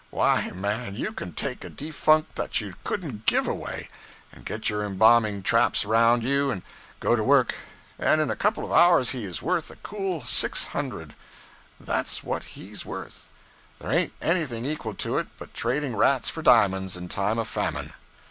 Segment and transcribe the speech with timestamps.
[0.09, 3.87] Why, man, you can take a defunct that you couldn't _give _away;
[4.33, 6.63] and get your embamming traps around you and
[6.99, 7.53] go to work;
[7.99, 11.13] and in a couple of hours he is worth a cool six hundred
[11.79, 13.29] that's what he's worth.
[13.77, 17.93] There ain't anything equal to it but trading rats for di'monds in time of famine.